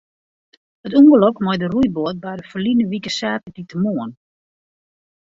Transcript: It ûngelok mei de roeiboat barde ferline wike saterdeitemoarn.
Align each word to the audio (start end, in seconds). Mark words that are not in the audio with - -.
It 0.85 0.91
ûngelok 0.99 1.35
mei 1.45 1.57
de 1.61 1.67
roeiboat 1.71 2.17
barde 2.23 2.47
ferline 2.51 2.83
wike 2.91 3.11
saterdeitemoarn. 3.19 4.11